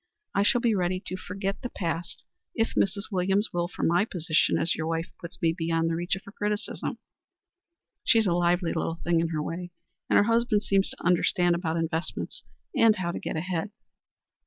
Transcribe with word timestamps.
I 0.33 0.41
shall 0.41 0.61
be 0.61 0.73
ready 0.73 0.99
to 1.05 1.15
forget 1.15 1.61
the 1.61 1.69
past 1.69 2.23
if 2.55 2.73
Mrs. 2.73 3.11
Williams 3.11 3.49
will, 3.53 3.67
for 3.67 3.83
my 3.83 4.03
position 4.03 4.57
as 4.57 4.73
your 4.73 4.87
wife 4.87 5.05
puts 5.19 5.39
me 5.43 5.53
beyond 5.55 5.87
the 5.91 5.95
reach 5.95 6.15
of 6.15 6.23
her 6.25 6.31
criticism. 6.31 6.97
She's 8.03 8.25
a 8.25 8.33
lively 8.33 8.73
little 8.73 8.95
thing 9.03 9.19
in 9.21 9.27
her 9.27 9.43
way, 9.43 9.69
and 10.09 10.17
her 10.17 10.23
husband 10.23 10.63
seems 10.63 10.89
to 10.89 11.05
understand 11.05 11.53
about 11.53 11.77
investments 11.77 12.43
and 12.75 12.95
how 12.95 13.11
to 13.11 13.19
get 13.19 13.35
ahead." 13.37 13.69